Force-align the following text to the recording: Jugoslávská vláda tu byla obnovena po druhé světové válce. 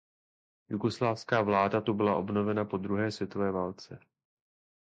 Jugoslávská 0.69 1.41
vláda 1.41 1.81
tu 1.81 1.93
byla 1.93 2.15
obnovena 2.17 2.65
po 2.65 2.77
druhé 2.77 3.11
světové 3.11 3.51
válce. 3.51 3.99